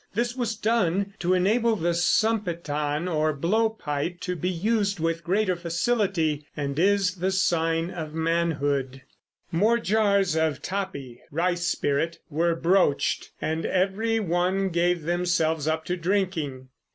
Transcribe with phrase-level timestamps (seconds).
[0.15, 6.47] This was done to enable the sumpitan or blowpipe to be used with greater facility
[6.57, 9.03] and is the sign of manhood.
[9.51, 15.95] More jars of tapi (rice spirit) were broached, and every one gave themselves up to
[15.95, 16.69] drinking.